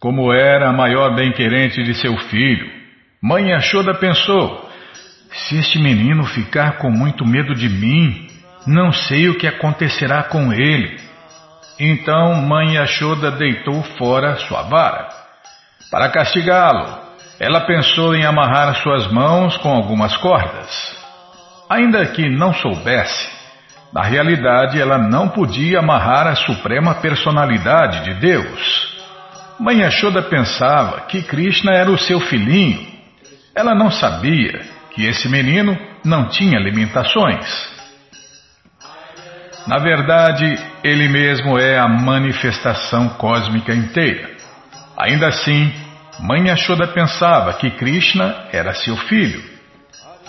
[0.00, 2.70] Como era a maior bem-querente de seu filho,
[3.22, 4.66] Mãe Yashoda pensou:
[5.30, 8.26] se este menino ficar com muito medo de mim,
[8.66, 10.98] não sei o que acontecerá com ele.
[11.78, 15.06] Então Mãe Yashoda deitou fora sua vara.
[15.90, 16.98] Para castigá-lo,
[17.38, 20.96] ela pensou em amarrar suas mãos com algumas cordas.
[21.68, 23.28] Ainda que não soubesse,
[23.92, 28.89] na realidade ela não podia amarrar a suprema personalidade de Deus.
[29.60, 32.86] Mãe Yashoda pensava que Krishna era o seu filhinho.
[33.54, 34.62] Ela não sabia
[34.94, 37.46] que esse menino não tinha limitações.
[39.66, 44.30] Na verdade, ele mesmo é a manifestação cósmica inteira.
[44.96, 45.70] Ainda assim,
[46.20, 49.44] Mãe Yashoda pensava que Krishna era seu filho.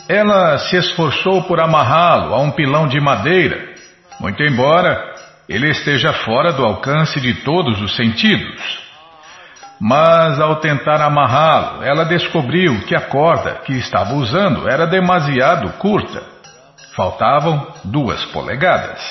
[0.09, 3.75] Ela se esforçou por amarrá-lo a um pilão de madeira,
[4.19, 5.15] muito embora
[5.47, 8.80] ele esteja fora do alcance de todos os sentidos.
[9.83, 16.21] Mas ao tentar amarrá-lo, ela descobriu que a corda que estava usando era demasiado curta.
[16.95, 19.01] Faltavam duas polegadas.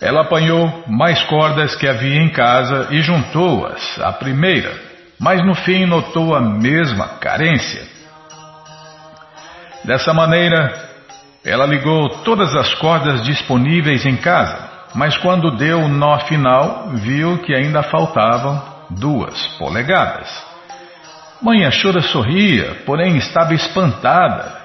[0.00, 4.72] Ela apanhou mais cordas que havia em casa e juntou-as à primeira,
[5.18, 7.82] mas no fim notou a mesma carência.
[9.84, 10.72] Dessa maneira,
[11.44, 17.38] ela ligou todas as cordas disponíveis em casa, mas quando deu o nó final, viu
[17.38, 20.28] que ainda faltavam duas polegadas.
[21.40, 24.62] Mãe Ashura sorria, porém estava espantada.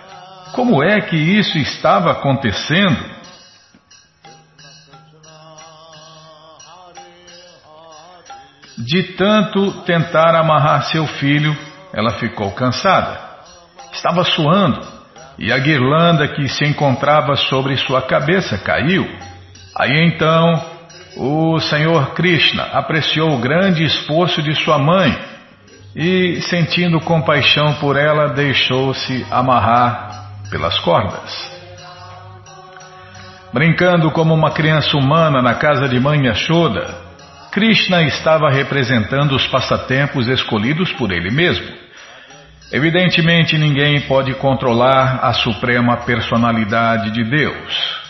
[0.54, 3.20] Como é que isso estava acontecendo?
[8.78, 11.56] De tanto tentar amarrar seu filho,
[11.94, 13.20] ela ficou cansada.
[13.92, 14.80] Estava suando
[15.38, 19.06] e a guirlanda que se encontrava sobre sua cabeça caiu.
[19.76, 20.79] Aí então
[21.18, 25.18] o Senhor Krishna apreciou o grande esforço de sua mãe
[25.96, 31.60] e, sentindo compaixão por ela, deixou-se amarrar pelas cordas.
[33.52, 36.96] Brincando como uma criança humana na casa de mãe Yashoda,
[37.52, 41.68] Krishna estava representando os passatempos escolhidos por ele mesmo.
[42.72, 48.09] Evidentemente, ninguém pode controlar a suprema personalidade de Deus.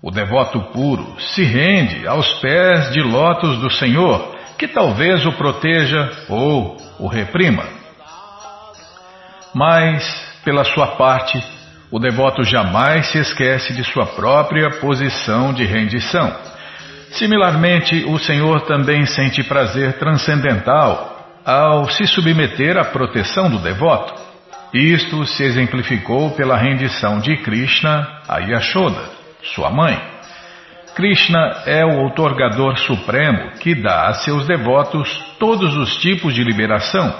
[0.00, 6.08] O devoto puro se rende aos pés de lótus do Senhor, que talvez o proteja
[6.28, 7.64] ou o reprima.
[9.52, 10.04] Mas,
[10.44, 11.42] pela sua parte,
[11.90, 16.32] o devoto jamais se esquece de sua própria posição de rendição.
[17.10, 24.14] Similarmente, o Senhor também sente prazer transcendental ao se submeter à proteção do devoto.
[24.72, 30.00] Isto se exemplificou pela rendição de Krishna a Yashoda sua mãe.
[30.94, 37.14] Krishna é o outorgador supremo que dá a seus devotos todos os tipos de liberação,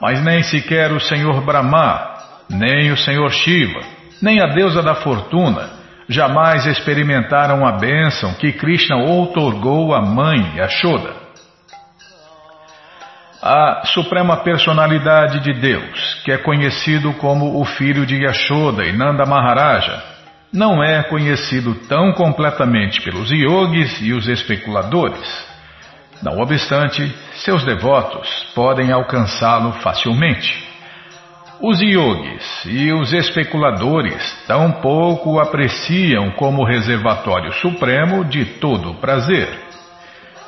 [0.00, 2.14] mas nem sequer o Senhor Brahma,
[2.50, 3.80] nem o Senhor Shiva,
[4.20, 5.78] nem a deusa da fortuna
[6.08, 11.12] jamais experimentaram a bênção que Krishna outorgou à mãe Yashoda.
[13.40, 19.24] A Suprema Personalidade de Deus, que é conhecido como o filho de Yashoda e Nanda
[19.24, 20.02] Maharaja,
[20.52, 25.46] não é conhecido tão completamente pelos yogis e os especuladores.
[26.22, 30.66] Não obstante, seus devotos podem alcançá-lo facilmente.
[31.60, 39.48] Os yogis e os especuladores tampouco o apreciam como reservatório supremo de todo o prazer.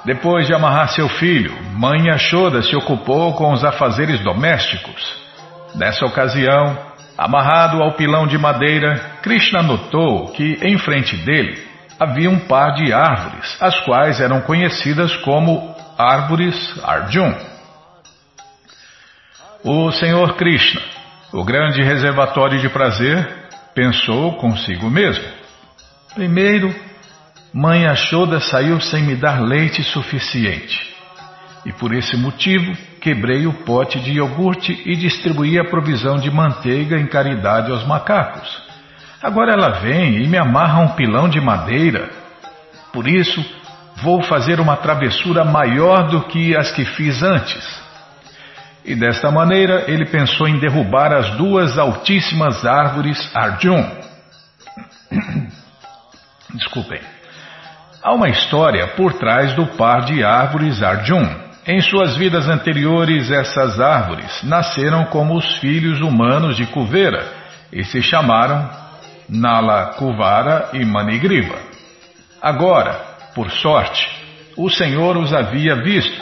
[0.04, 5.20] Depois de amarrar seu filho, Mãe Yashoda se ocupou com os afazeres domésticos.
[5.74, 6.78] Nessa ocasião,
[7.20, 11.62] Amarrado ao pilão de madeira, Krishna notou que em frente dele
[11.98, 17.34] havia um par de árvores, as quais eram conhecidas como árvores Arjun.
[19.62, 20.80] O Senhor Krishna,
[21.30, 23.28] o grande reservatório de prazer,
[23.74, 25.24] pensou consigo mesmo.
[26.14, 26.74] Primeiro,
[27.52, 30.90] Mãe Ashoda saiu sem me dar leite suficiente.
[31.66, 36.98] E por esse motivo, quebrei o pote de iogurte e distribuí a provisão de manteiga
[36.98, 38.62] em caridade aos macacos.
[39.22, 42.10] Agora ela vem e me amarra um pilão de madeira.
[42.92, 43.44] Por isso,
[44.02, 47.80] vou fazer uma travessura maior do que as que fiz antes.
[48.84, 53.84] E desta maneira ele pensou em derrubar as duas altíssimas árvores Arjun.
[56.54, 57.00] Desculpem.
[58.02, 61.49] Há uma história por trás do par de árvores Arjun.
[61.70, 67.24] Em suas vidas anteriores, essas árvores nasceram como os filhos humanos de Kuvera
[67.72, 68.68] e se chamaram
[69.28, 71.54] Nala Kuvara e Manigriva.
[72.42, 73.00] Agora,
[73.36, 74.04] por sorte,
[74.56, 76.20] o Senhor os havia visto.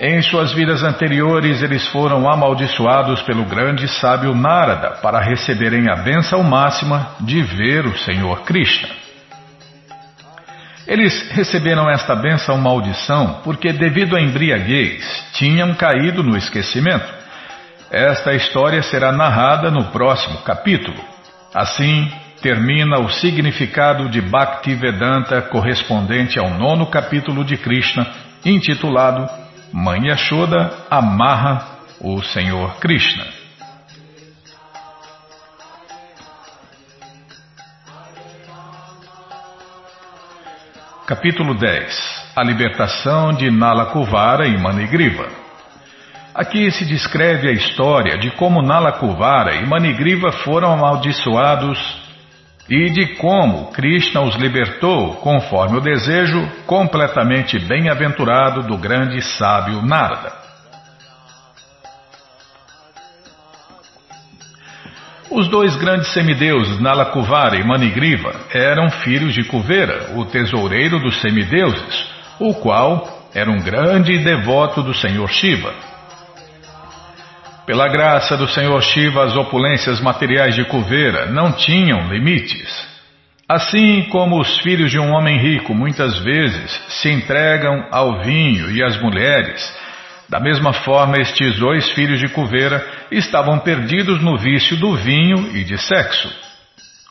[0.00, 6.42] Em suas vidas anteriores, eles foram amaldiçoados pelo grande sábio Narada para receberem a benção
[6.42, 9.01] máxima de ver o Senhor Krishna.
[10.92, 15.02] Eles receberam esta benção maldição porque, devido à embriaguez,
[15.32, 17.10] tinham caído no esquecimento.
[17.90, 21.02] Esta história será narrada no próximo capítulo.
[21.54, 22.12] Assim,
[22.42, 28.06] termina o significado de Bhaktivedanta correspondente ao nono capítulo de Krishna,
[28.44, 29.26] intitulado
[29.72, 31.68] Mãe Yashoda amarra
[32.00, 33.41] o Senhor Krishna.
[41.14, 45.28] Capítulo 10 A libertação de Nalakuvara e Manigriva.
[46.34, 51.78] Aqui se descreve a história de como Nalakuvara e Manigriva foram amaldiçoados
[52.66, 60.41] e de como Krishna os libertou conforme o desejo completamente bem-aventurado do grande sábio Narada.
[65.34, 72.06] Os dois grandes semideuses, Nalakuvara e Manigriva, eram filhos de Kuvera, o tesoureiro dos semideuses,
[72.38, 75.72] o qual era um grande devoto do Senhor Shiva.
[77.64, 82.86] Pela graça do Senhor Shiva, as opulências materiais de Kuvera não tinham limites.
[83.48, 88.82] Assim como os filhos de um homem rico muitas vezes se entregam ao vinho e
[88.82, 89.74] às mulheres,
[90.28, 95.64] da mesma forma estes dois filhos de Kuvera estavam perdidos no vício do vinho e
[95.64, 96.28] de sexo.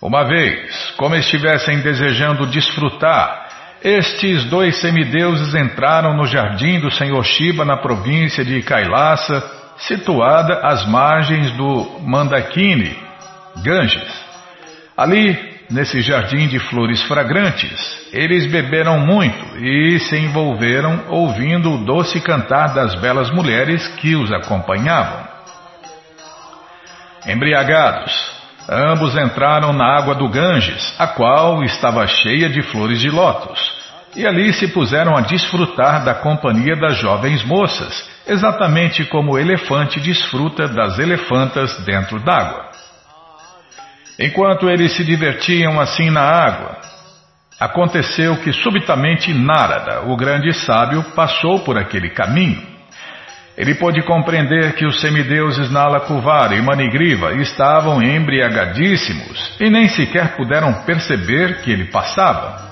[0.01, 3.49] Uma vez, como estivessem desejando desfrutar,
[3.83, 9.43] estes dois semideuses entraram no jardim do Senhor Shiva na província de Kailasa
[9.77, 12.95] situada às margens do Mandakini,
[13.63, 14.31] Ganges.
[14.95, 22.19] Ali, nesse jardim de flores fragrantes, eles beberam muito e se envolveram ouvindo o doce
[22.21, 25.27] cantar das belas mulheres que os acompanhavam.
[27.27, 28.13] Embriagados,
[28.69, 33.59] ambos entraram na água do Ganges, a qual estava cheia de flores de lótus,
[34.15, 39.99] e ali se puseram a desfrutar da companhia das jovens moças exatamente como o elefante
[39.99, 42.70] desfruta das elefantas dentro d'água.
[44.21, 46.77] Enquanto eles se divertiam assim na água,
[47.59, 52.61] aconteceu que subitamente Narada, o grande sábio, passou por aquele caminho.
[53.57, 60.71] Ele pôde compreender que os semideuses Nalakuvara e Manigriva estavam embriagadíssimos e nem sequer puderam
[60.83, 62.69] perceber que ele passava.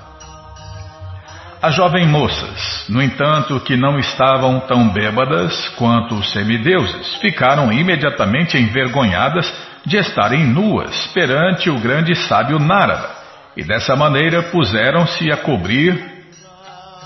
[1.61, 8.57] As jovens moças, no entanto, que não estavam tão bêbadas quanto os semideuses, ficaram imediatamente
[8.57, 9.51] envergonhadas
[9.85, 13.09] de estarem nuas perante o grande sábio Narada,
[13.55, 16.01] e dessa maneira puseram-se a cobrir,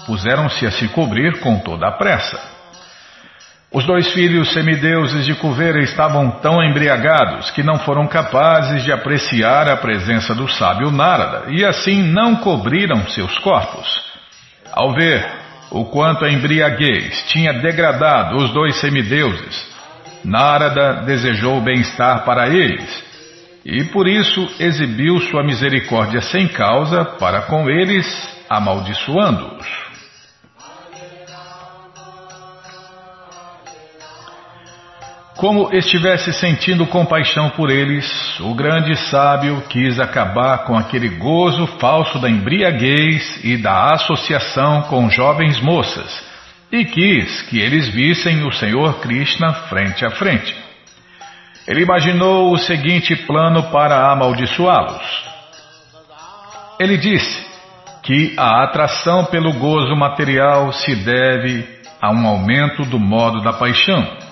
[0.06, 2.54] puseram-se a se cobrir com toda a pressa.
[3.74, 9.68] Os dois filhos semideuses de Kuvera estavam tão embriagados que não foram capazes de apreciar
[9.68, 13.88] a presença do sábio Narada e assim não cobriram seus corpos.
[14.72, 15.28] Ao ver
[15.72, 19.73] o quanto a embriaguez tinha degradado os dois semideuses,
[20.24, 23.04] Narada desejou bem-estar para eles
[23.66, 28.06] e por isso exibiu sua misericórdia sem causa para com eles,
[28.50, 29.84] amaldiçoando-os.
[35.38, 42.18] Como estivesse sentindo compaixão por eles, o grande sábio quis acabar com aquele gozo falso
[42.20, 46.24] da embriaguez e da associação com jovens moças,
[46.74, 50.56] e quis que eles vissem o Senhor Krishna frente a frente.
[51.68, 55.24] Ele imaginou o seguinte plano para amaldiçoá-los.
[56.80, 57.46] Ele disse
[58.02, 61.64] que a atração pelo gozo material se deve
[62.02, 64.24] a um aumento do modo da paixão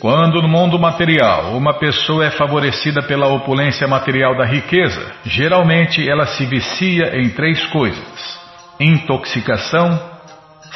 [0.00, 6.24] quando no mundo material uma pessoa é favorecida pela opulência material da riqueza, geralmente ela
[6.26, 8.40] se vicia em três coisas:
[8.80, 10.00] intoxicação,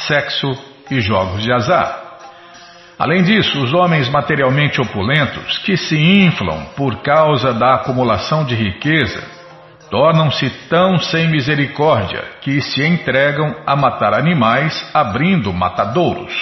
[0.07, 2.05] sexo e jogos de azar.
[2.99, 9.23] Além disso, os homens materialmente opulentos, que se inflam por causa da acumulação de riqueza,
[9.91, 16.33] tornam-se tão sem misericórdia que se entregam a matar animais abrindo matadouros.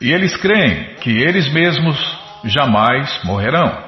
[0.00, 1.96] E eles creem que eles mesmos
[2.44, 3.84] jamais morrerão.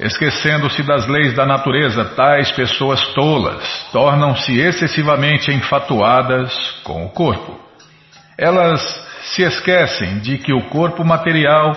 [0.00, 6.52] Esquecendo-se das leis da natureza, tais pessoas tolas tornam-se excessivamente enfatuadas
[6.84, 7.67] com o corpo.
[8.38, 8.80] Elas
[9.34, 11.72] se esquecem de que o corpo material,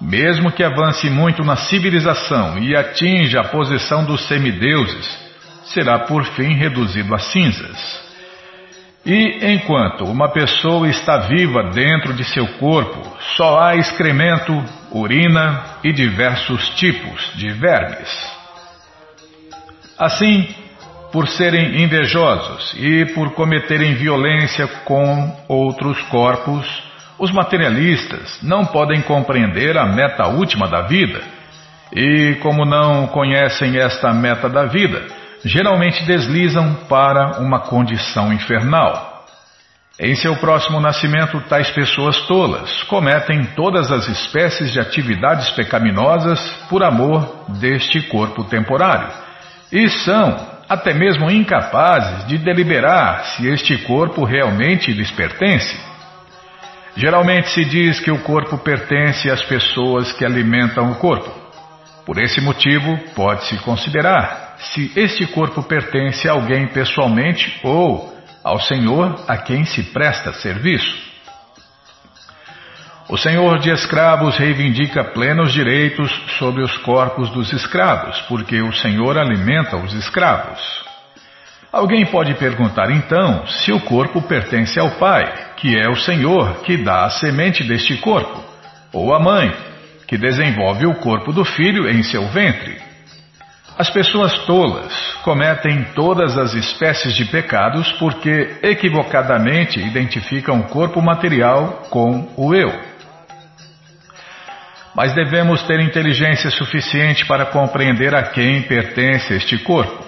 [0.00, 5.18] mesmo que avance muito na civilização e atinja a posição dos semideuses,
[5.64, 8.08] será por fim reduzido a cinzas.
[9.04, 13.00] E enquanto uma pessoa está viva dentro de seu corpo,
[13.36, 14.52] só há excremento,
[14.90, 18.38] urina e diversos tipos de vermes.
[19.98, 20.48] Assim,
[21.12, 26.66] por serem invejosos e por cometerem violência com outros corpos,
[27.18, 31.20] os materialistas não podem compreender a meta última da vida.
[31.92, 35.06] E, como não conhecem esta meta da vida,
[35.44, 39.24] geralmente deslizam para uma condição infernal.
[40.00, 46.38] Em seu próximo nascimento, tais pessoas tolas cometem todas as espécies de atividades pecaminosas
[46.68, 49.10] por amor deste corpo temporário
[49.72, 55.76] e são até mesmo incapazes de deliberar se este corpo realmente lhes pertence.
[56.96, 61.32] Geralmente se diz que o corpo pertence às pessoas que alimentam o corpo.
[62.04, 69.24] Por esse motivo, pode-se considerar se este corpo pertence a alguém pessoalmente ou ao Senhor
[69.28, 71.07] a quem se presta serviço.
[73.08, 79.16] O senhor de escravos reivindica plenos direitos sobre os corpos dos escravos, porque o senhor
[79.16, 80.60] alimenta os escravos.
[81.72, 85.24] Alguém pode perguntar então se o corpo pertence ao pai,
[85.56, 88.44] que é o senhor que dá a semente deste corpo,
[88.92, 89.54] ou à mãe,
[90.06, 92.76] que desenvolve o corpo do filho em seu ventre.
[93.78, 101.86] As pessoas tolas cometem todas as espécies de pecados porque equivocadamente identificam o corpo material
[101.88, 102.87] com o eu
[104.98, 110.04] mas devemos ter inteligência suficiente para compreender a quem pertence este corpo.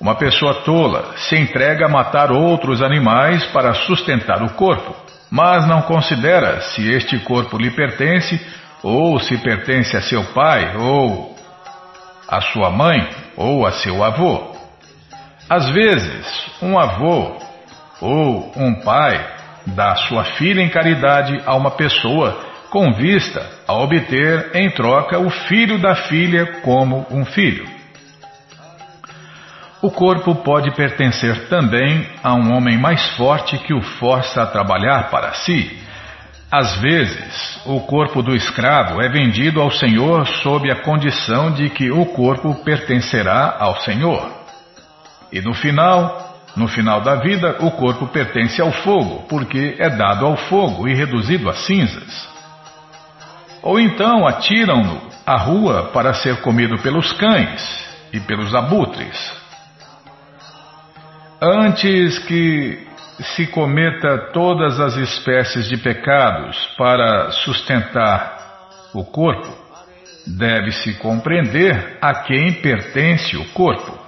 [0.00, 4.96] Uma pessoa tola se entrega a matar outros animais para sustentar o corpo,
[5.30, 8.40] mas não considera se este corpo lhe pertence
[8.82, 11.36] ou se pertence a seu pai ou
[12.26, 13.06] a sua mãe
[13.36, 14.56] ou a seu avô.
[15.46, 17.36] Às vezes, um avô
[18.00, 19.22] ou um pai
[19.66, 25.30] dá sua filha em caridade a uma pessoa com vista a obter em troca o
[25.30, 27.66] filho da filha como um filho.
[29.80, 35.08] O corpo pode pertencer também a um homem mais forte que o força a trabalhar
[35.08, 35.78] para si.
[36.50, 41.90] Às vezes, o corpo do escravo é vendido ao senhor sob a condição de que
[41.90, 44.32] o corpo pertencerá ao senhor.
[45.30, 50.26] E no final, no final da vida, o corpo pertence ao fogo, porque é dado
[50.26, 52.37] ao fogo e reduzido a cinzas.
[53.62, 59.32] Ou então atiram-no à rua para ser comido pelos cães e pelos abutres.
[61.40, 62.86] Antes que
[63.20, 68.38] se cometa todas as espécies de pecados para sustentar
[68.94, 69.48] o corpo,
[70.26, 73.98] deve-se compreender a quem pertence o corpo.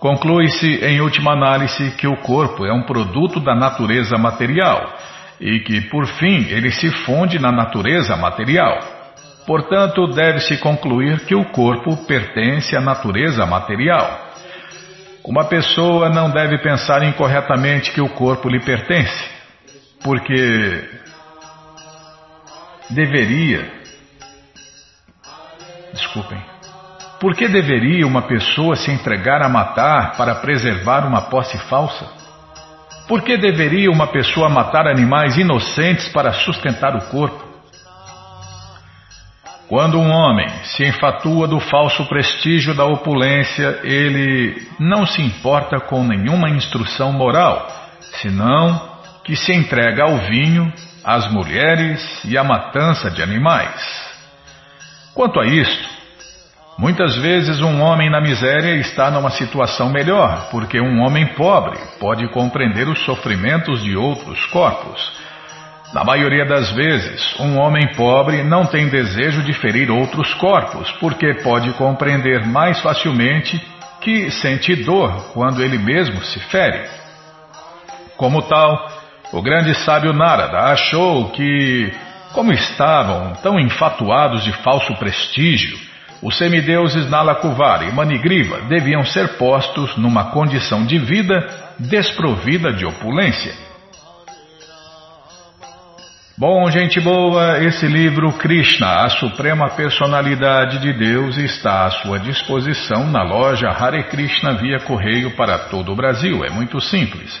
[0.00, 4.92] Conclui-se, em última análise, que o corpo é um produto da natureza material
[5.42, 8.78] e que, por fim, ele se funde na natureza material.
[9.44, 14.30] Portanto, deve-se concluir que o corpo pertence à natureza material.
[15.24, 19.30] Uma pessoa não deve pensar incorretamente que o corpo lhe pertence,
[20.04, 20.88] porque
[22.88, 23.68] deveria.
[25.92, 26.40] Desculpem.
[27.18, 32.21] Por que deveria uma pessoa se entregar a matar para preservar uma posse falsa?
[33.12, 37.44] Por que deveria uma pessoa matar animais inocentes para sustentar o corpo?
[39.68, 46.02] Quando um homem se enfatua do falso prestígio da opulência, ele não se importa com
[46.02, 47.68] nenhuma instrução moral,
[48.22, 48.80] senão
[49.22, 50.72] que se entrega ao vinho,
[51.04, 54.10] às mulheres e à matança de animais.
[55.12, 55.91] Quanto a isto,
[56.78, 62.26] Muitas vezes um homem na miséria está numa situação melhor, porque um homem pobre pode
[62.32, 65.12] compreender os sofrimentos de outros corpos.
[65.92, 71.34] Na maioria das vezes, um homem pobre não tem desejo de ferir outros corpos, porque
[71.42, 73.60] pode compreender mais facilmente
[74.00, 76.88] que sente dor quando ele mesmo se fere.
[78.16, 78.88] Como tal,
[79.32, 81.92] o grande sábio Narada achou que,
[82.32, 85.78] como estavam tão enfatuados de falso prestígio,
[86.22, 91.44] os semideuses Nalakuvari e Manigriva deviam ser postos numa condição de vida
[91.78, 93.52] desprovida de opulência.
[96.38, 103.06] Bom, gente boa, esse livro Krishna, a Suprema Personalidade de Deus, está à sua disposição
[103.06, 106.44] na loja Hare Krishna via correio para todo o Brasil.
[106.44, 107.40] É muito simples.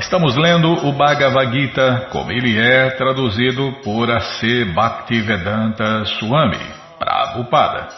[0.00, 4.64] Estamos lendo o Bhagavad Gita como ele é traduzido por A.C.
[4.74, 6.58] Bhaktivedanta Swami,
[6.98, 7.88] Prabhupada.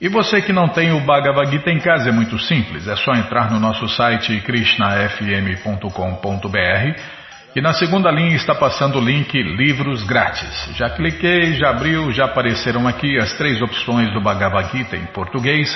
[0.00, 3.12] E você que não tem o Bhagavad Gita em casa é muito simples, é só
[3.12, 7.23] entrar no nosso site krishnafm.com.br
[7.54, 10.70] e na segunda linha está passando o link Livros Grátis.
[10.76, 15.72] Já cliquei, já abriu, já apareceram aqui as três opções do Bhagavad Gita em português.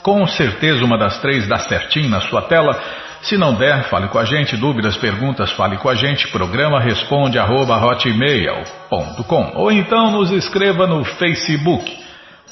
[0.00, 2.80] Com certeza uma das três dá certinho na sua tela.
[3.22, 4.56] Se não der, fale com a gente.
[4.56, 6.28] Dúvidas, perguntas, fale com a gente.
[6.28, 7.80] Programa responde arroba
[9.54, 11.98] ou então nos escreva no Facebook.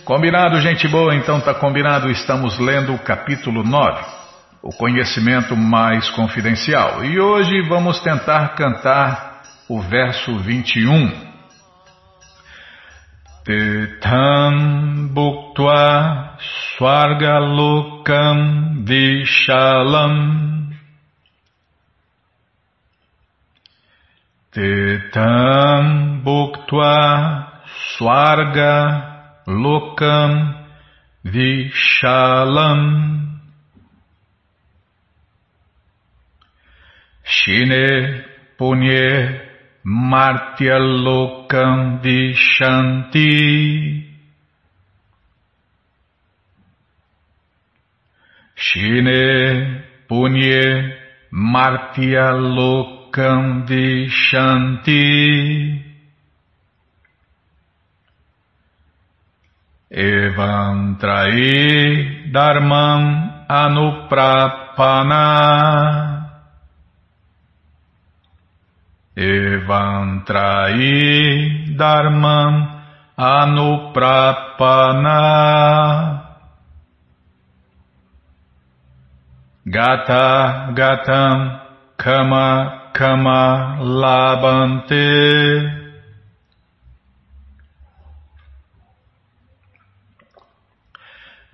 [0.07, 1.17] Combinado, gente boa?
[1.17, 4.05] Então tá combinado, estamos lendo o capítulo 9,
[4.63, 7.05] o conhecimento mais confidencial.
[7.05, 11.11] E hoje vamos tentar cantar o verso 21.
[13.45, 16.37] Tetam bhuktva
[16.79, 20.71] swargalokam vishalam
[24.53, 27.49] Tetam bhuktva
[27.99, 29.16] swarga
[29.47, 30.55] lokam
[31.25, 32.81] vishalam.
[37.25, 38.25] Shine
[38.59, 39.41] punye
[39.85, 43.33] martya lokam vishanti.
[48.55, 50.95] Shine punye
[51.31, 55.03] martya lokam vishanti.
[59.91, 65.23] Evam Trai Dharmam Anuprapana.
[69.17, 72.83] Evam Trai Dharmam
[73.17, 75.21] Anuprapana.
[79.69, 81.61] Gata Gatam
[81.97, 85.86] Kama Kama Labante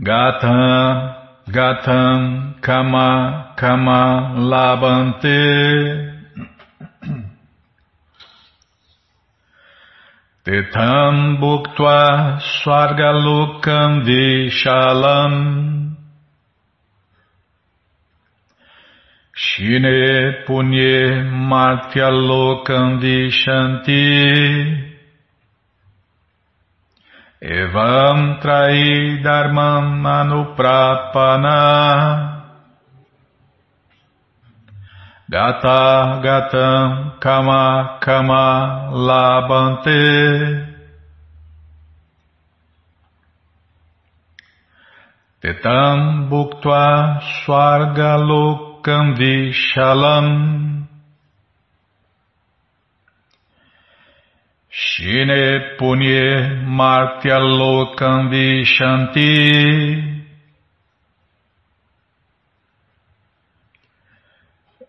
[0.03, 1.15] Gatam
[1.47, 5.43] Gatam Kama Kama Labante.
[10.45, 15.95] Tetam Bhuktva Swargalokam Vishalam.
[19.35, 24.92] Shine Punye Matyalokam Vishanti
[27.43, 31.59] Evam trai dharmam anuprapana.
[35.29, 38.47] Gata gatam kama kama
[38.95, 40.71] labante
[45.43, 50.82] Tetam bhuktva swargalokam vishalam
[54.73, 59.29] Shine punye martyalokam vishanti.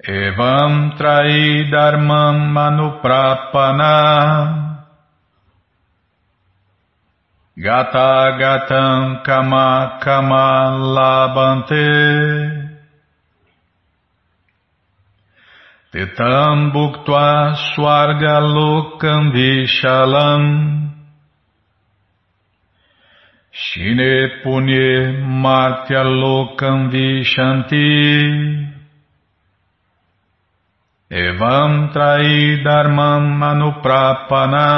[0.08, 3.96] Evam trai dharmam manuprapana
[7.58, 12.63] Gata gatam kama kama labante
[15.94, 20.44] Tetam bhuktva swarga lokam vishalam.
[23.52, 27.92] Shine punye martya lokam vishanti.
[31.12, 34.70] Evam trai dharmam manuprapana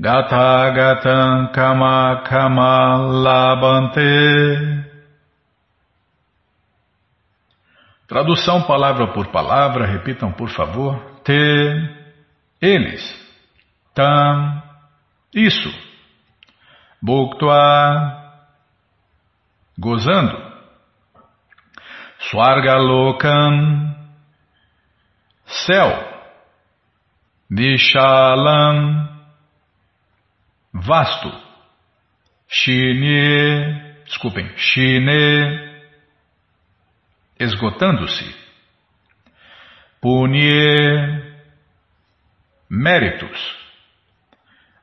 [0.00, 4.93] Gata gatam kama kama labante
[8.14, 11.20] Tradução palavra por palavra, repitam por favor.
[11.24, 11.34] Te,
[12.62, 13.02] eles.
[13.92, 14.62] Tam,
[15.34, 15.68] isso.
[17.02, 18.32] Bhuktva,
[19.76, 20.40] gozando.
[22.30, 23.96] Swargalokam,
[25.66, 25.90] céu.
[27.50, 29.08] Vishalam,
[30.72, 31.32] vasto.
[32.48, 35.73] Shine, desculpem, Shine,
[37.38, 38.34] esgotando-se.
[40.00, 41.22] Punye
[42.70, 43.62] méritos.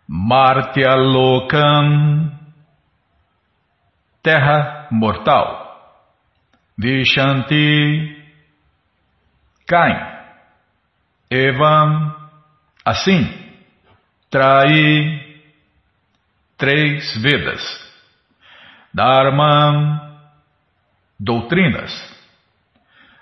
[0.07, 2.31] Martyalokam
[4.21, 5.59] terra mortal.
[6.77, 8.17] Vishanti
[9.67, 9.97] caem.
[11.29, 12.15] Evam
[12.85, 13.39] assim.
[14.29, 15.19] Trai
[16.57, 17.61] três Vedas.
[18.93, 19.99] Dharmam
[21.19, 22.20] doutrinas.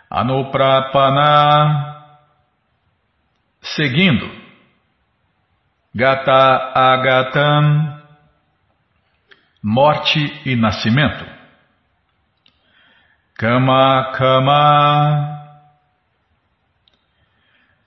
[0.09, 2.03] Anuprapana,
[3.61, 4.39] seguindo.
[5.93, 8.01] Gata agatam,
[9.61, 11.25] morte e nascimento.
[13.35, 15.39] Kama kama,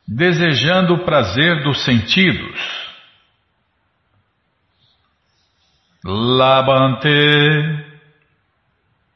[0.06, 2.82] desejando o prazer dos sentidos.
[6.04, 7.08] Labante,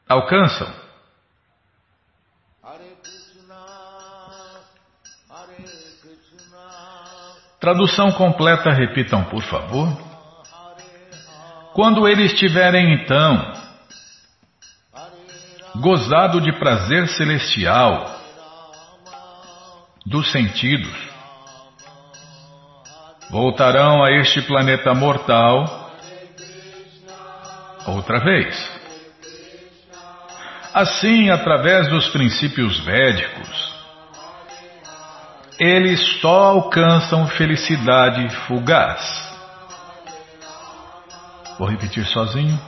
[0.07, 0.86] alcançam.
[7.67, 9.89] Tradução completa, repitam por favor.
[11.73, 13.53] Quando eles tiverem então
[15.75, 18.09] gozado de prazer celestial
[20.05, 20.97] dos sentidos,
[23.29, 25.91] voltarão a este planeta mortal
[27.85, 28.79] outra vez.
[30.73, 33.76] Assim, através dos princípios védicos,
[35.59, 39.27] eles só alcançam felicidade fugaz.
[41.57, 42.59] Vou repetir sozinho.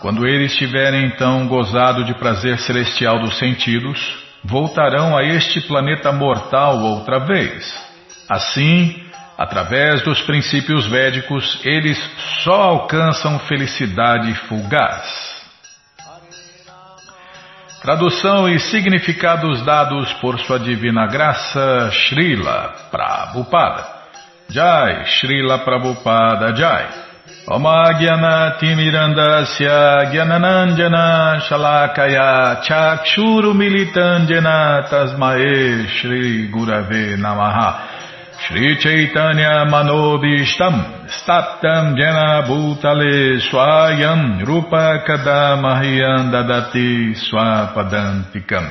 [0.00, 3.98] Quando eles tiverem então gozado de prazer celestial dos sentidos,
[4.44, 7.74] voltarão a este planeta mortal outra vez.
[8.28, 9.02] Assim,
[9.36, 11.98] através dos princípios védicos, eles
[12.42, 15.39] só alcançam felicidade fugaz.
[17.82, 23.86] Tradução e significados dados por sua divina graça, Srila Prabhupada.
[24.50, 26.88] Jai, Srila Prabhupada Jai.
[27.46, 27.94] Oma
[28.60, 37.89] Timirandasya Gyananandjana Shalakaya Chakshuru Militandjana Tasmae Shri Gurave Namaha
[38.40, 48.64] Shri Chaitanya Manobishtam Staptam Jena Bhutale Swayam Rupa Kadamahyam Dadati Swapadantikam.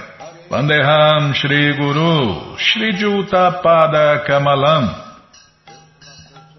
[0.49, 5.05] Vandeham Shri Guru Shri Juta Pada Kamalam.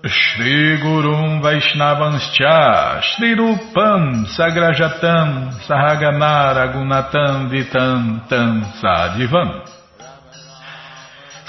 [0.06, 9.66] Shri Gurum Vaishnavanscha Shri Rupam Sagrajatam Sahagana Gunatam Vitam Tam Sadivam.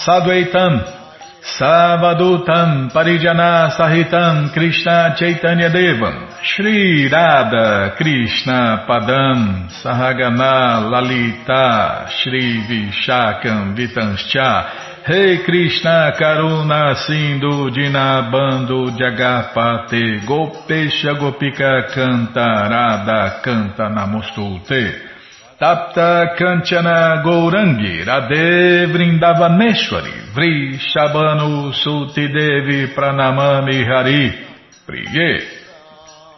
[0.04, 1.01] Sadvaitam
[1.42, 6.30] Savadutam Parijana Sahitam Krishna Chaitanya Devam.
[6.44, 15.10] Shri Radha Krishna Padam Sahagana Lalita Shri Vishakam Vitanscha.
[15.10, 25.11] Rei Krishna Karuna Sindhu Dinabando Jagapate Gopesha Gopika Canta Radha Canta Namostute
[25.62, 34.34] Tapta Kanchana Gourangi Radhe Vrindavaneshwari Vri Shabanu Suti Devi Pranamami Hari.
[34.88, 35.40] Priye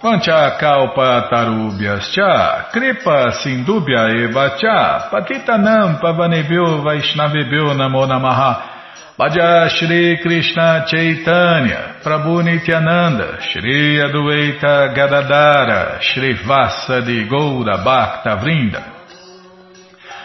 [0.01, 8.71] Pancha Kalpa Tarubhyascha Kripa Sindubhya Eva Cha Patitanam Pavanebhyo Vaishnavebhyo Namo Namaha.
[9.17, 18.92] Bhaja Shri Krishna Chaitanya Prabhu Nityananda Shri Adueita Gadadara Shri Vasa de Goura Bhakta Vrinda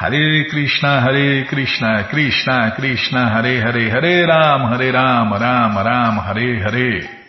[0.00, 6.58] Hare Krishna, Hare Krishna, Krishna Krishna, Hare Hare, Hare Ram, Hare Ram, Ram Ram, Hare
[6.64, 7.20] Hare.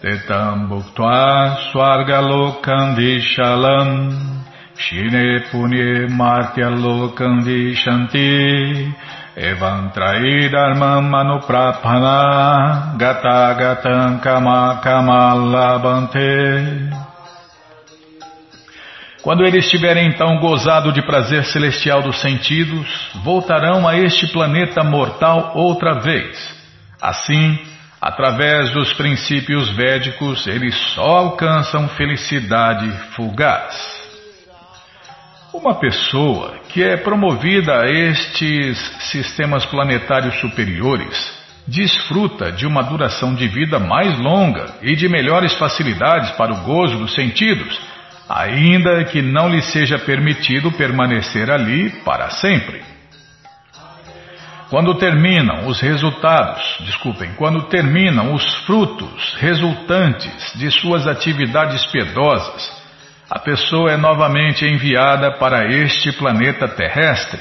[0.00, 8.94] Tetam Bhuktva Swargalokam Vishalam Shine Punye Martya Lokam Vishanti
[9.36, 17.09] Evam Traidharmam Manuprapana Gata Gatam Kama Kama Labante
[19.22, 25.52] quando eles tiverem então gozado de prazer celestial dos sentidos, voltarão a este planeta mortal
[25.54, 26.58] outra vez.
[27.00, 27.58] Assim,
[28.00, 34.00] através dos princípios védicos, eles só alcançam felicidade fugaz.
[35.52, 38.78] Uma pessoa que é promovida a estes
[39.10, 46.30] sistemas planetários superiores desfruta de uma duração de vida mais longa e de melhores facilidades
[46.32, 47.89] para o gozo dos sentidos
[48.32, 52.80] ainda que não lhe seja permitido permanecer ali para sempre.
[54.68, 62.80] Quando terminam os resultados, desculpem, quando terminam os frutos resultantes de suas atividades piedosas,
[63.28, 67.40] a pessoa é novamente enviada para este planeta terrestre.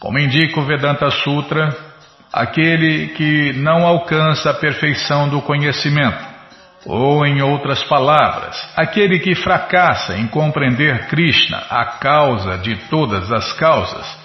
[0.00, 1.76] Como indica o Vedanta Sutra,
[2.32, 6.25] aquele que não alcança a perfeição do conhecimento
[6.86, 13.52] ou, em outras palavras, aquele que fracassa em compreender Krishna, a causa de todas as
[13.54, 14.18] causas,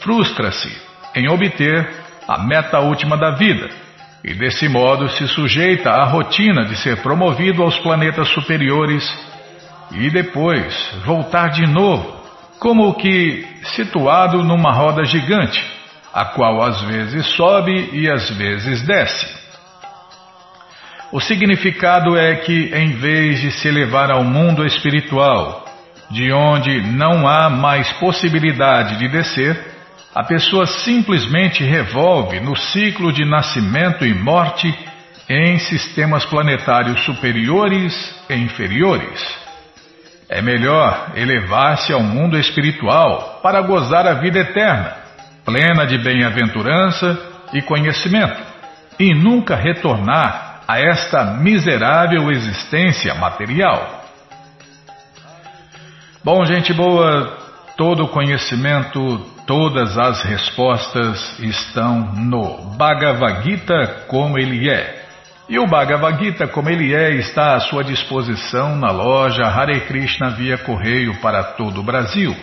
[0.00, 0.70] frustra-se
[1.16, 1.88] em obter
[2.28, 3.68] a meta última da vida
[4.22, 9.04] e, desse modo, se sujeita à rotina de ser promovido aos planetas superiores
[9.92, 12.16] e depois voltar de novo,
[12.58, 15.62] como que situado numa roda gigante,
[16.12, 19.45] a qual às vezes sobe e às vezes desce.
[21.12, 25.64] O significado é que, em vez de se elevar ao mundo espiritual,
[26.10, 29.58] de onde não há mais possibilidade de descer,
[30.14, 34.72] a pessoa simplesmente revolve no ciclo de nascimento e morte
[35.28, 37.94] em sistemas planetários superiores
[38.28, 39.46] e inferiores.
[40.28, 44.96] É melhor elevar-se ao mundo espiritual para gozar a vida eterna,
[45.44, 47.16] plena de bem-aventurança
[47.52, 48.40] e conhecimento,
[48.98, 54.04] e nunca retornar a esta miserável existência material.
[56.24, 57.38] Bom, gente boa,
[57.76, 65.04] todo conhecimento, todas as respostas estão no Bhagavad Gita como ele é.
[65.48, 70.30] E o Bhagavad Gita, como ele é, está à sua disposição na loja Hare Krishna
[70.30, 72.34] via correio para todo o Brasil.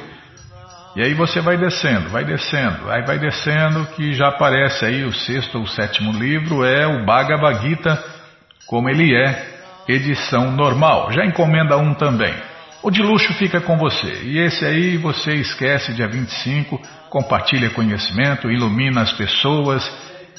[0.97, 5.13] E aí você vai descendo, vai descendo, aí vai descendo que já aparece aí o
[5.13, 8.03] sexto ou sétimo livro, é o Bhagavad Gita,
[8.67, 11.13] como ele é, edição normal.
[11.13, 12.35] Já encomenda um também.
[12.83, 14.23] O de luxo fica com você.
[14.25, 19.89] E esse aí você esquece dia 25, compartilha conhecimento, ilumina as pessoas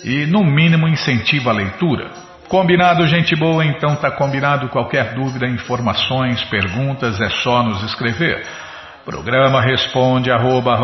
[0.03, 2.09] e, no mínimo, incentiva a leitura.
[2.47, 3.63] Combinado, gente boa?
[3.63, 4.67] Então tá combinado.
[4.69, 8.45] Qualquer dúvida, informações, perguntas, é só nos escrever.
[9.05, 10.77] Programa responde arroba,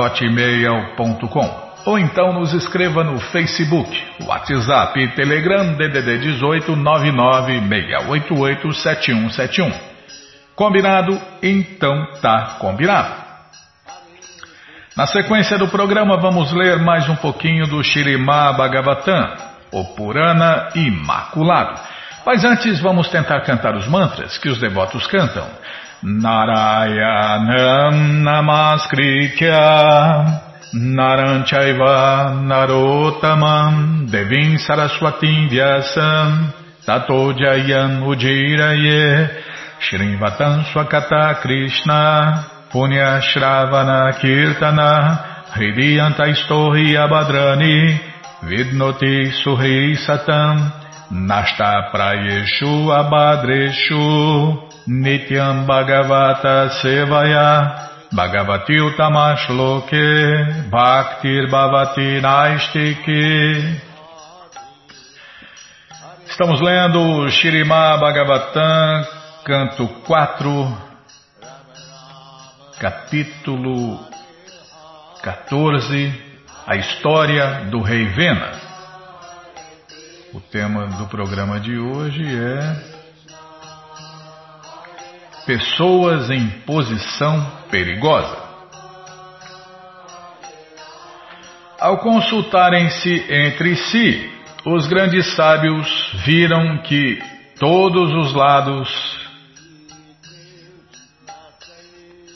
[1.85, 9.71] ou então nos escreva no Facebook, WhatsApp e Telegram DDD 18 99688 7171.
[10.55, 11.21] Combinado?
[11.41, 13.27] Então tá combinado.
[14.97, 19.35] Na sequência do programa, vamos ler mais um pouquinho do Shirimá Bhagavatam,
[19.71, 21.79] o Purana Imaculado.
[22.25, 25.47] Mas antes, vamos tentar cantar os mantras que os devotos cantam.
[26.03, 29.65] Narayanam Namaskritya
[30.75, 36.53] Naranchaiva Narotamam Devim Saraswatim Vyasam
[36.85, 39.41] Tato Jayam Ujiraye
[39.81, 45.17] Shrivatam Swakata Krishna Punya Shravana Kirtana
[45.49, 47.97] Hridiyantaistohi Abhadrani
[48.43, 50.71] Vidnoti Suhi Satam
[51.11, 63.79] Nashta Prayeshu Abhadreshu Nityam Bhagavata Sevaya Bhagavati Utamash Loke Bhaktir Bhavati Naistiki
[66.29, 70.77] Estamos lendo Shirima Bhagavatam canto 4,
[72.81, 73.97] capítulo
[75.21, 76.13] 14,
[76.67, 78.51] a história do rei Vena.
[80.33, 82.96] O tema do programa de hoje é
[85.47, 88.37] Pessoas em posição perigosa.
[91.79, 94.29] Ao consultarem-se entre si,
[94.65, 95.87] os grandes sábios
[96.25, 97.17] viram que
[97.57, 98.89] todos os lados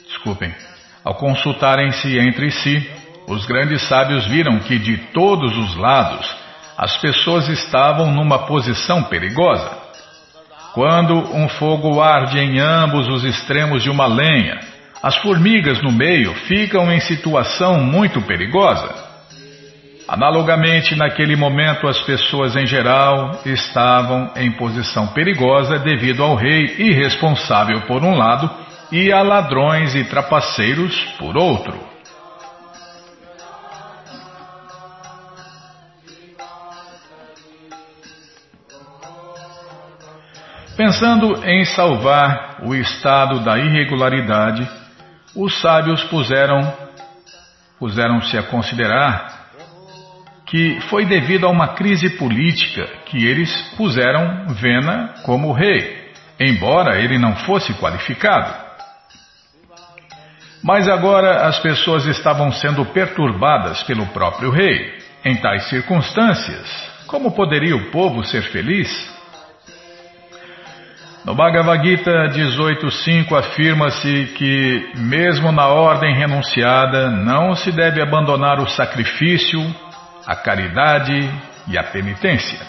[0.06, 0.56] desculpem,
[1.04, 2.90] ao consultarem-se entre si,
[3.28, 6.34] os grandes sábios viram que de todos os lados
[6.78, 9.81] as pessoas estavam numa posição perigosa.
[10.74, 14.60] Quando um fogo arde em ambos os extremos de uma lenha,
[15.04, 19.12] as formigas no meio ficam em situação muito perigosa.
[20.08, 27.82] Analogamente, naquele momento, as pessoas em geral estavam em posição perigosa devido ao rei irresponsável
[27.82, 28.50] por um lado
[28.92, 31.91] e a ladrões e trapaceiros por outro.
[40.76, 44.68] Pensando em salvar o estado da irregularidade,
[45.36, 46.92] os sábios puseram
[47.78, 49.42] puseram-se a considerar
[50.46, 57.18] que foi devido a uma crise política que eles puseram Vena como rei, embora ele
[57.18, 58.54] não fosse qualificado.
[60.64, 65.02] Mas agora as pessoas estavam sendo perturbadas pelo próprio rei.
[65.24, 66.68] Em tais circunstâncias,
[67.08, 69.11] como poderia o povo ser feliz?
[71.24, 78.68] No Bhagavad Gita 18.5 afirma-se que, mesmo na ordem renunciada, não se deve abandonar o
[78.68, 79.60] sacrifício,
[80.26, 81.32] a caridade
[81.68, 82.60] e a penitência.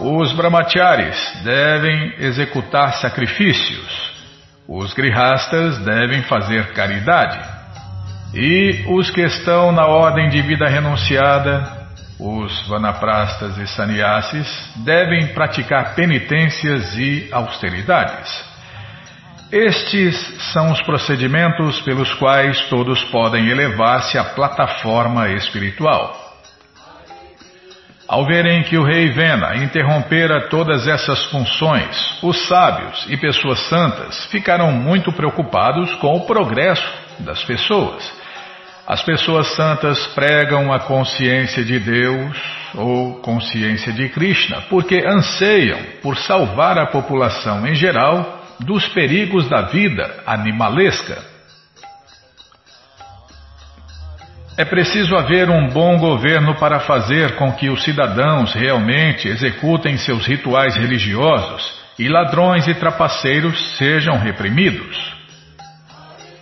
[0.00, 4.12] Os brahmacharis devem executar sacrifícios,
[4.66, 7.38] os grihastas devem fazer caridade.
[8.34, 11.77] E os que estão na ordem de vida renunciada,
[12.18, 18.44] os vanaprastas e sannyasis, devem praticar penitências e austeridades.
[19.50, 20.16] Estes
[20.52, 26.28] são os procedimentos pelos quais todos podem elevar-se à plataforma espiritual.
[28.06, 34.24] Ao verem que o rei Vena interrompera todas essas funções, os sábios e pessoas santas
[34.26, 38.17] ficaram muito preocupados com o progresso das pessoas.
[38.88, 42.38] As pessoas santas pregam a consciência de Deus
[42.74, 49.60] ou consciência de Krishna porque anseiam por salvar a população em geral dos perigos da
[49.66, 51.22] vida animalesca.
[54.56, 60.26] É preciso haver um bom governo para fazer com que os cidadãos realmente executem seus
[60.26, 65.17] rituais religiosos e ladrões e trapaceiros sejam reprimidos.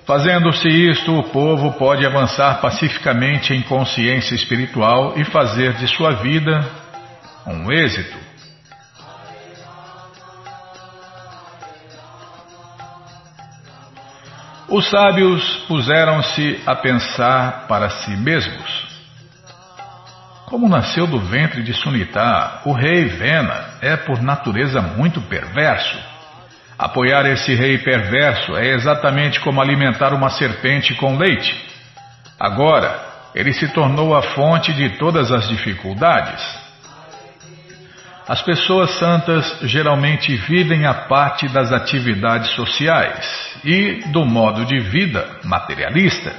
[0.07, 6.65] Fazendo-se isto, o povo pode avançar pacificamente em consciência espiritual e fazer de sua vida
[7.45, 8.17] um êxito.
[14.69, 18.87] Os sábios puseram-se a pensar para si mesmos.
[20.47, 26.16] Como nasceu do ventre de Sunita, o rei Vena é por natureza muito perverso.
[26.79, 31.55] Apoiar esse rei perverso é exatamente como alimentar uma serpente com leite.
[32.39, 33.01] Agora,
[33.35, 36.43] ele se tornou a fonte de todas as dificuldades.
[38.29, 45.39] As pessoas santas geralmente vivem a parte das atividades sociais e do modo de vida
[45.45, 46.33] materialista.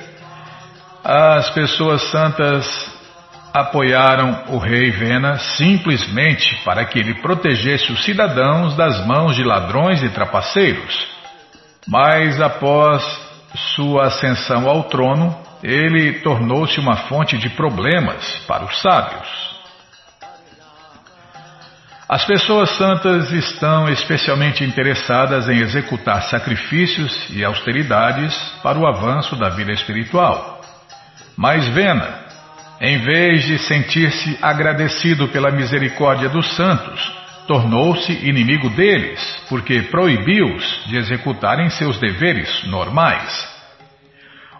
[1.04, 2.97] As pessoas santas
[3.54, 10.04] apoiaram o rei Vena simplesmente para que ele protegesse os cidadãos das mãos de ladrões
[10.04, 11.08] e trapaceiros.
[11.88, 13.04] Mas após
[13.76, 19.58] sua ascensão ao trono, ele tornou-se uma fonte de problemas para os sábios.
[22.10, 28.34] As pessoas santas estão especialmente interessadas em executar sacrifícios e austeridades
[28.64, 30.62] para o avanço da vida espiritual.
[31.36, 32.26] Mas Vena,
[32.80, 37.11] em vez de sentir-se agradecido pela misericórdia dos santos,
[37.47, 39.19] tornou-se inimigo deles,
[39.49, 43.57] porque proibiu-os de executarem seus deveres normais.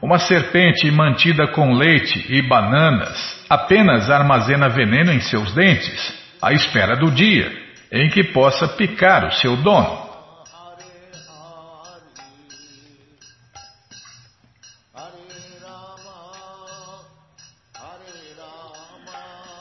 [0.01, 6.95] Uma serpente mantida com leite e bananas apenas armazena veneno em seus dentes à espera
[6.95, 7.51] do dia
[7.91, 10.07] em que possa picar o seu dono.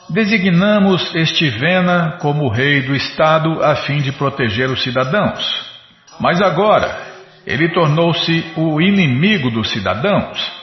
[0.09, 5.67] Designamos este Vena como rei do Estado a fim de proteger os cidadãos.
[6.19, 6.97] Mas agora,
[7.45, 10.57] ele tornou-se o inimigo dos cidadãos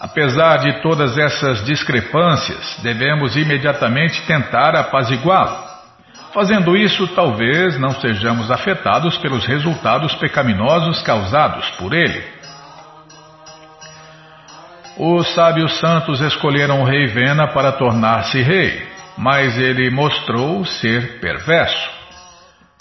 [0.00, 5.68] Apesar de todas essas discrepâncias, devemos imediatamente tentar apaziguá-lo.
[6.32, 12.24] Fazendo isso, talvez não sejamos afetados pelos resultados pecaminosos causados por ele.
[15.02, 18.86] Os sábios santos escolheram o rei Vena para tornar-se rei,
[19.16, 21.90] mas ele mostrou ser perverso.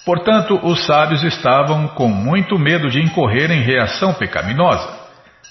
[0.05, 4.99] Portanto, os sábios estavam com muito medo de incorrer em reação pecaminosa.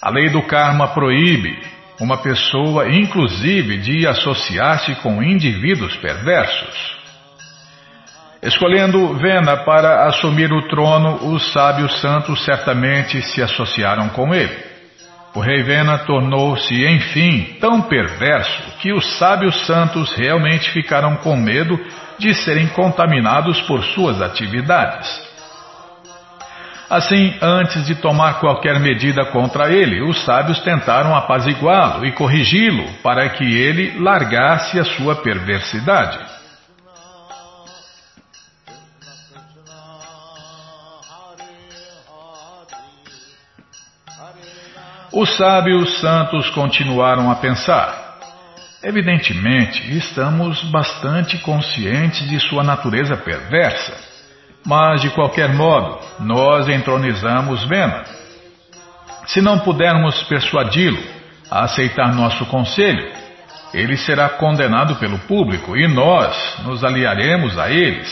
[0.03, 1.59] A lei do karma proíbe
[1.99, 6.99] uma pessoa, inclusive, de associar-se com indivíduos perversos.
[8.43, 14.68] Escolhendo Vena para assumir o trono, os sábios santos certamente se associaram com ele.
[15.39, 21.78] O rei Vena tornou-se, enfim, tão perverso que os sábios santos realmente ficaram com medo
[22.18, 25.09] de serem contaminados por suas atividades.
[26.91, 33.28] Assim, antes de tomar qualquer medida contra ele, os sábios tentaram apaziguá-lo e corrigi-lo para
[33.28, 36.18] que ele largasse a sua perversidade.
[45.21, 48.21] Os sábios santos continuaram a pensar.
[48.85, 53.97] Evidentemente, estamos bastante conscientes de sua natureza perversa.
[54.64, 58.05] Mas, de qualquer modo, nós entronizamos Vena.
[59.27, 61.03] Se não pudermos persuadi-lo
[61.51, 63.11] a aceitar nosso conselho,
[63.75, 68.09] ele será condenado pelo público e nós nos aliaremos a eles.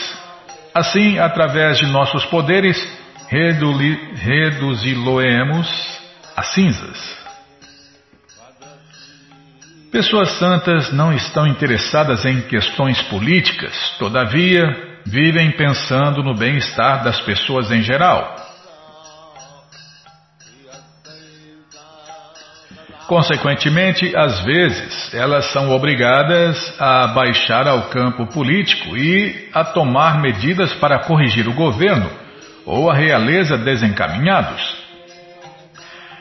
[0.75, 2.77] Assim, através de nossos poderes,
[3.29, 5.96] reduzi-lo-emos
[6.37, 7.17] a cinzas.
[9.91, 17.71] Pessoas santas não estão interessadas em questões políticas, todavia, vivem pensando no bem-estar das pessoas
[17.71, 18.35] em geral.
[23.07, 30.71] Consequentemente, às vezes, elas são obrigadas a baixar ao campo político e a tomar medidas
[30.73, 32.11] para corrigir o governo
[32.63, 34.76] ou a realeza desencaminhados.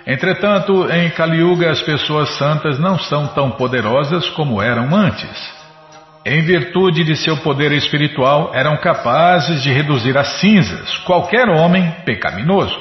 [0.06, 5.56] Entretanto, em Kaliuga, as pessoas santas não são tão poderosas como eram antes
[6.26, 12.76] em virtude de seu poder espiritual, eram capazes de reduzir a cinzas qualquer homem pecaminoso.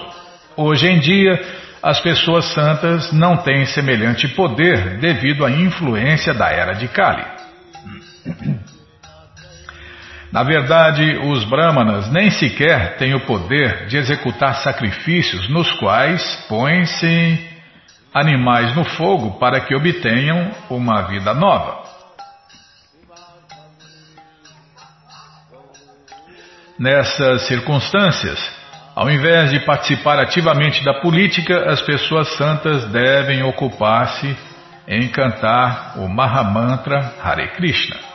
[0.58, 1.40] Hoje em dia,
[1.84, 7.24] as pessoas santas não têm semelhante poder devido à influência da era de Kali.
[10.36, 17.40] Na verdade, os brahmanas nem sequer têm o poder de executar sacrifícios nos quais põem-se
[18.14, 21.84] animais no fogo para que obtenham uma vida nova.
[26.78, 28.38] Nessas circunstâncias,
[28.94, 34.36] ao invés de participar ativamente da política, as pessoas santas devem ocupar-se
[34.86, 38.15] em cantar o Mahamantra Hare Krishna.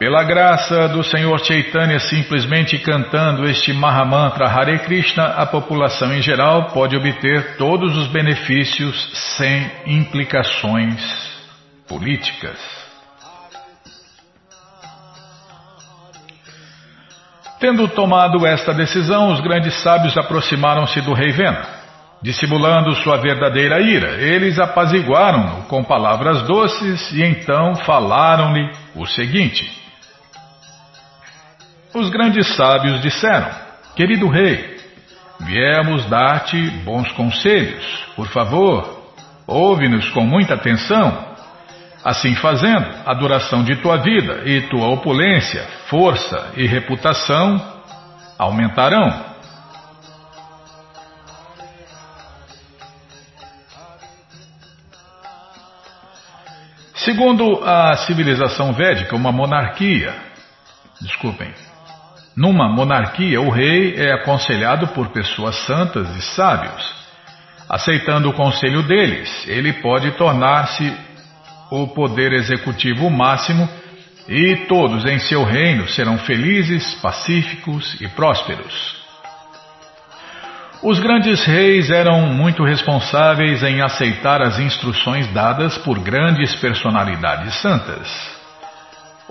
[0.00, 6.68] Pela graça do Senhor Chaitanya, simplesmente cantando este Mahamantra Hare Krishna, a população em geral
[6.68, 8.96] pode obter todos os benefícios
[9.36, 11.02] sem implicações
[11.86, 12.58] políticas.
[17.60, 21.62] Tendo tomado esta decisão, os grandes sábios aproximaram-se do rei Vena.
[22.22, 29.79] Dissimulando sua verdadeira ira, eles apaziguaram-no com palavras doces e então falaram-lhe o seguinte:
[31.94, 33.50] Os grandes sábios disseram:
[33.96, 34.78] Querido rei,
[35.40, 37.84] viemos dar-te bons conselhos.
[38.16, 39.12] Por favor,
[39.46, 41.30] ouve-nos com muita atenção
[42.02, 47.62] Assim fazendo, a duração de tua vida e tua opulência, força e reputação
[48.38, 49.28] aumentarão.
[56.94, 60.14] Segundo a civilização védica, uma monarquia,
[61.02, 61.52] desculpem,
[62.36, 67.00] numa monarquia o rei é aconselhado por pessoas santas e sábios.
[67.68, 70.92] Aceitando o conselho deles, ele pode tornar-se
[71.70, 73.68] o poder executivo máximo
[74.28, 79.00] e todos em seu reino serão felizes, pacíficos e prósperos.
[80.82, 88.39] Os grandes reis eram muito responsáveis em aceitar as instruções dadas por grandes personalidades santas.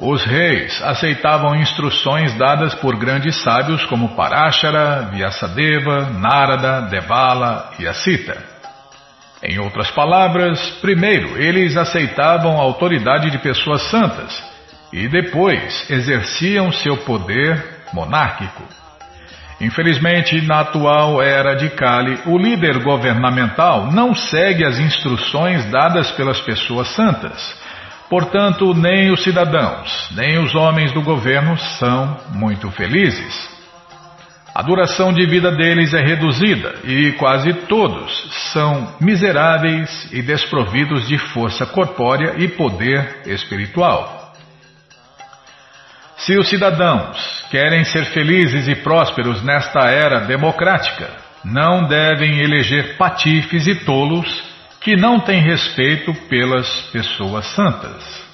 [0.02, 8.38] Os reis aceitavam instruções dadas por grandes sábios como Parashara, Vyasadeva, Narada, Devala e Asita.
[9.44, 14.42] Em outras palavras, primeiro eles aceitavam a autoridade de pessoas santas
[14.94, 18.64] e depois exerciam seu poder monárquico.
[19.60, 26.40] Infelizmente, na atual era de Kali, o líder governamental não segue as instruções dadas pelas
[26.40, 27.59] pessoas santas.
[28.10, 33.60] Portanto, nem os cidadãos, nem os homens do governo são muito felizes.
[34.54, 38.12] A duração de vida deles é reduzida e quase todos
[38.52, 44.34] são miseráveis e desprovidos de força corpórea e poder espiritual.
[46.18, 51.10] Se os cidadãos querem ser felizes e prósperos nesta era democrática,
[51.46, 54.49] não devem eleger patifes e tolos
[54.82, 58.30] que não têm respeito pelas pessoas santas.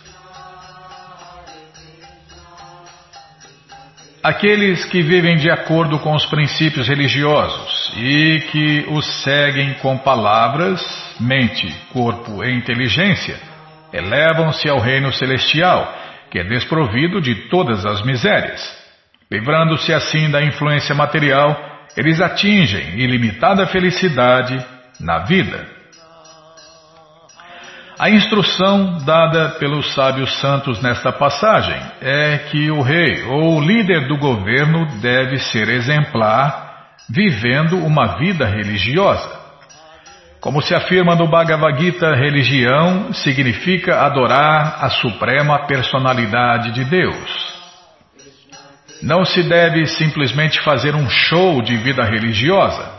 [4.24, 10.82] Aqueles que vivem de acordo com os princípios religiosos e que os seguem com palavras,
[11.20, 13.40] mente, corpo e inteligência,
[13.94, 15.94] elevam-se ao reino celestial,
[16.32, 18.62] que é desprovido de todas as misérias.
[19.32, 21.56] Livrando-se assim da influência material,
[21.96, 24.58] eles atingem ilimitada felicidade
[25.00, 25.75] na vida.
[27.98, 34.18] A instrução dada pelos sábios santos nesta passagem é que o rei ou líder do
[34.18, 39.40] governo deve ser exemplar, vivendo uma vida religiosa.
[40.42, 47.56] Como se afirma no Bhagavad Gita, religião significa adorar a suprema personalidade de Deus.
[49.02, 52.92] Não se deve simplesmente fazer um show de vida religiosa.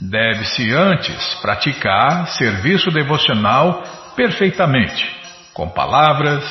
[0.00, 3.82] Deve-se antes praticar serviço devocional
[4.14, 5.04] perfeitamente,
[5.52, 6.44] com palavras,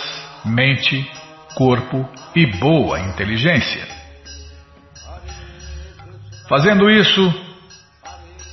[0.45, 1.09] mente,
[1.55, 3.87] corpo e boa inteligência.
[6.47, 7.33] Fazendo isso,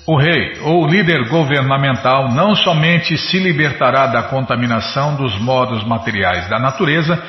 [0.07, 6.59] o rei ou líder governamental não somente se libertará da contaminação dos modos materiais da
[6.59, 7.23] natureza,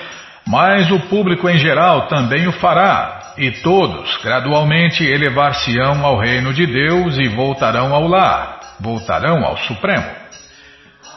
[0.47, 6.65] mas o público em geral também o fará, e todos gradualmente elevar-se-ão ao reino de
[6.65, 10.20] Deus e voltarão ao lar, voltarão ao Supremo.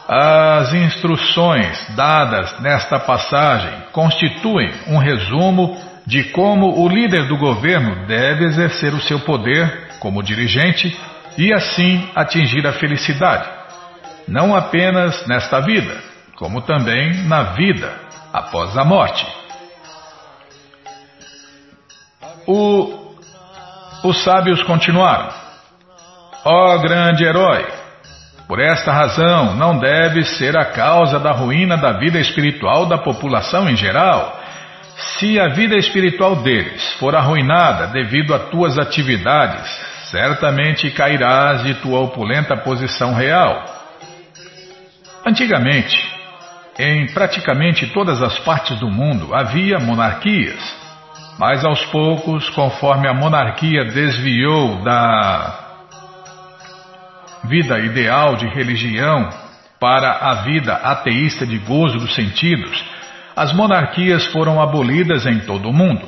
[0.07, 5.75] As instruções dadas nesta passagem constituem um resumo
[6.05, 10.95] de como o líder do governo deve exercer o seu poder como dirigente
[11.37, 13.49] e assim atingir a felicidade,
[14.27, 15.99] não apenas nesta vida,
[16.35, 17.91] como também na vida
[18.31, 19.25] após a morte.
[22.45, 23.15] O,
[24.03, 25.29] os sábios continuaram:
[26.45, 27.84] Ó oh, grande herói!
[28.47, 33.67] Por esta razão, não deve ser a causa da ruína da vida espiritual da população
[33.67, 34.39] em geral.
[35.17, 39.67] Se a vida espiritual deles for arruinada devido a tuas atividades,
[40.11, 43.65] certamente cairás de tua opulenta posição real.
[45.25, 45.97] Antigamente,
[46.77, 50.61] em praticamente todas as partes do mundo havia monarquias,
[51.39, 55.64] mas aos poucos, conforme a monarquia desviou da
[57.47, 59.29] vida ideal de religião
[59.79, 62.83] para a vida ateísta de gozo dos sentidos,
[63.35, 66.05] as monarquias foram abolidas em todo o mundo.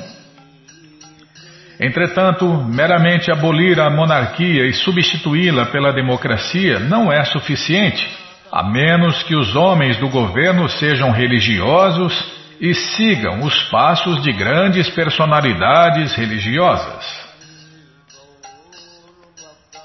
[1.80, 8.04] Entretanto, meramente abolir a monarquia e substituí-la pela democracia não é suficiente,
[8.50, 12.12] a menos que os homens do governo sejam religiosos
[12.60, 17.28] e sigam os passos de grandes personalidades religiosas.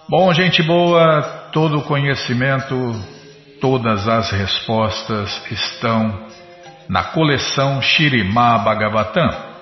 [0.10, 2.76] Bom, gente boa, todo o conhecimento,
[3.62, 6.26] todas as respostas estão
[6.90, 9.54] na coleção Shirimá Bhagavatam.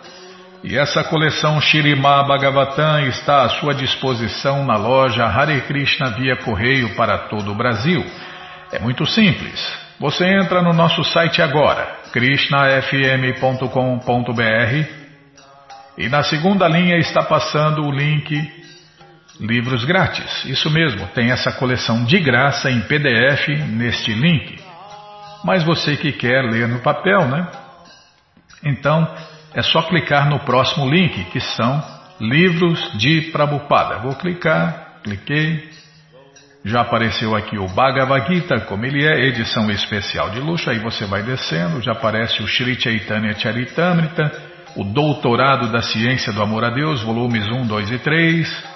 [0.64, 6.96] E essa coleção Shirima Bhagavatam está à sua disposição na loja Hare Krishna via correio
[6.96, 8.06] para todo o Brasil.
[8.72, 9.62] É muito simples.
[10.00, 15.02] Você entra no nosso site agora, krishnafm.com.br
[15.98, 18.62] e na segunda linha está passando o link
[19.42, 20.46] Livros Grátis.
[20.46, 24.62] Isso mesmo, tem essa coleção de graça em PDF neste link.
[25.44, 27.48] Mas você que quer ler no papel, né?
[28.64, 29.12] Então,
[29.56, 31.84] é só clicar no próximo link, que são
[32.20, 33.98] livros de Prabhupada.
[33.98, 35.72] Vou clicar, cliquei,
[36.64, 41.06] já apareceu aqui o Bhagavad Gita, como ele é, edição especial de luxo, aí você
[41.06, 44.32] vai descendo, já aparece o Sri Chaitanya Charitamrita,
[44.76, 48.71] o Doutorado da Ciência do Amor a Deus, volumes 1, 2 e 3.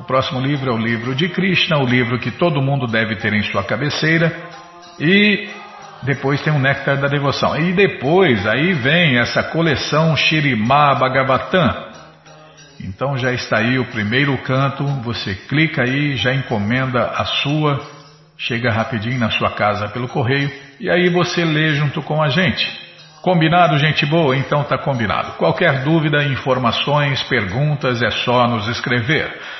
[0.00, 3.34] O próximo livro é o livro de Krishna, o livro que todo mundo deve ter
[3.34, 4.34] em sua cabeceira.
[4.98, 5.46] E
[6.02, 7.54] depois tem o Néctar da Devoção.
[7.58, 11.90] E depois aí vem essa coleção Shirimá Bhagavatam.
[12.80, 17.86] Então já está aí o primeiro canto, você clica aí, já encomenda a sua,
[18.38, 22.66] chega rapidinho na sua casa pelo correio e aí você lê junto com a gente.
[23.20, 24.34] Combinado, gente boa?
[24.34, 25.32] Então tá combinado.
[25.32, 29.59] Qualquer dúvida, informações, perguntas é só nos escrever.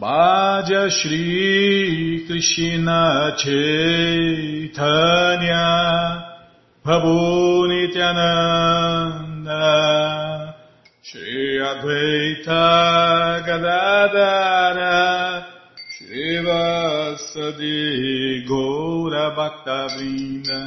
[0.00, 4.74] Bhaja Shri Krishna Chaitanya
[6.84, 9.62] Prabhu Nityananda
[11.00, 15.46] Shri Advaita Gadadara
[15.96, 20.60] Shri Vasadi Gaura Bhaktavrinda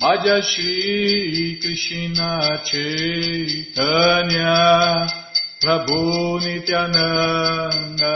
[0.00, 4.54] Bhaja Shri Krishna Chaitanya
[5.66, 8.14] Prabhu Nityananda.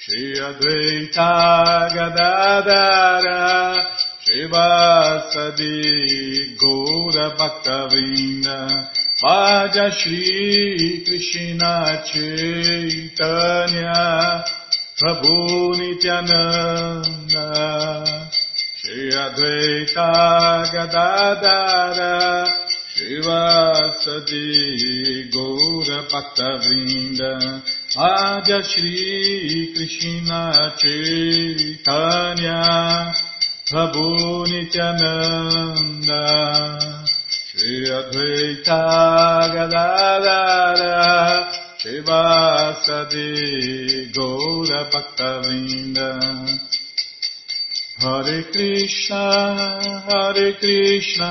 [0.00, 1.32] Shri Advaita
[1.94, 3.40] Gadadara
[4.20, 5.78] Shri Vasadi
[6.60, 8.58] Gaura Bhaktavinda
[9.22, 11.72] Vaja Shri Krishna
[12.04, 13.96] Chaitanya.
[15.00, 17.46] Prabhu Nityananda.
[18.76, 20.12] Shri Advaita
[20.70, 22.59] Gadadara
[23.00, 24.44] Shivasadi
[25.32, 27.32] Gaura Bhaktavrinda
[27.96, 30.40] Adya Shri Krishna
[30.76, 32.60] Chaitanya
[33.66, 36.22] Prabhu Nityananda
[37.48, 38.80] Shri Advaita
[39.54, 41.00] Gadadara
[41.80, 43.32] Shivasadi
[44.12, 46.08] Gaura Bhaktavrinda
[48.02, 49.24] Hare Krishna
[50.06, 51.30] Hare Krishna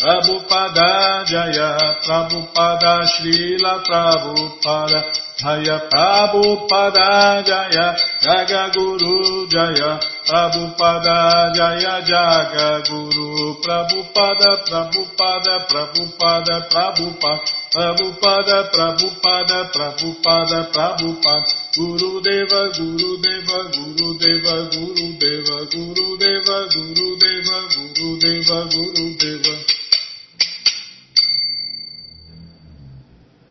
[0.00, 7.92] Prabhupada Jaya Prabhupada Srila Prabhupada Jaya Prabhupada Jaya
[8.24, 21.52] Jaga Guru Jaya Prabhupada Jaya Jaga Guru Prabhupada Prabhupada Prabhupada Prabhupada Prabhupada Prabhupada Prabhupada Prabhupada
[21.76, 29.06] Guru Deva Guru Deva Guru Deva Guru Deva Guru Deva Guru Deva Guru Deva Guru
[29.20, 29.69] Deva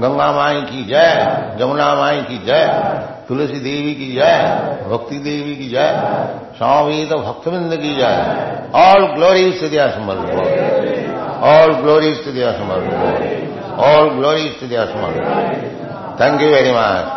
[0.00, 2.66] Ganga माई की जय जमुना माई की जय
[3.28, 4.36] तुलसी देवी की जय
[4.88, 5.90] भक्ति देवी की जय
[6.58, 8.16] स्वामी तो भक्तविंद की जय
[8.80, 10.30] ऑल ग्लोरीज टू दिया समर्थ
[11.48, 17.15] ऑल ग्लोरीज टू दिया समर्थ ऑल ग्लोरीज टू दिया समर्थ थैंक यू वेरी मच